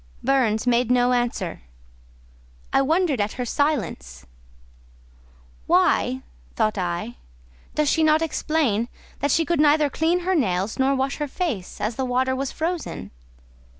[0.23, 1.61] Burns made no answer:
[2.73, 4.25] I wondered at her silence.
[5.67, 6.23] "Why,"
[6.55, 7.17] thought I,
[7.75, 8.87] "does she not explain
[9.19, 12.51] that she could neither clean her nails nor wash her face, as the water was
[12.51, 13.11] frozen?"